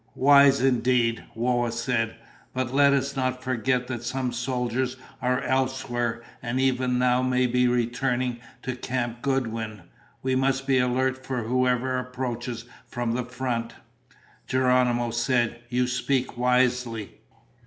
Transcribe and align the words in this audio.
"Wise 0.15 0.61
indeed," 0.61 1.25
Whoa 1.35 1.69
said. 1.69 2.15
"But 2.55 2.73
let 2.73 2.91
us 2.91 3.15
not 3.15 3.43
forget 3.43 3.85
that 3.85 4.01
some 4.01 4.31
soldiers 4.33 4.97
are 5.21 5.43
elsewhere 5.43 6.23
and 6.41 6.59
even 6.59 6.97
now 6.97 7.21
may 7.21 7.45
be 7.45 7.67
returning 7.67 8.39
to 8.63 8.75
Camp 8.75 9.21
Goodwin. 9.21 9.83
We 10.23 10.33
must 10.35 10.65
be 10.65 10.79
alert 10.79 11.23
for 11.23 11.43
whoever 11.43 11.99
approaches 11.99 12.65
from 12.87 13.11
the 13.11 13.25
front." 13.25 13.75
Geronimo 14.47 15.11
said, 15.11 15.59
"You 15.69 15.85
speak 15.85 16.35
wisely." 16.35 17.19